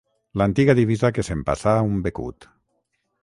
L'antiga 0.41 0.75
divisa 0.79 1.11
que 1.17 1.25
s'empassà 1.27 1.75
un 1.91 2.01
becut. 2.09 2.51